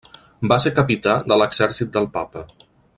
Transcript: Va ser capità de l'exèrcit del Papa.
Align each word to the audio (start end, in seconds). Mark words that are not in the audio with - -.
Va 0.51 0.57
ser 0.63 0.71
capità 0.79 1.13
de 1.33 1.37
l'exèrcit 1.43 1.95
del 1.99 2.13
Papa. 2.17 2.47